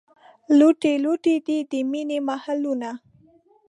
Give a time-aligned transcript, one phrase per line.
[0.57, 2.89] لوټې لوټې دي، د مینې محلونه